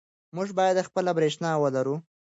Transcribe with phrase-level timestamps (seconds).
[0.35, 1.95] موږ باید خپله برښنا ولرو.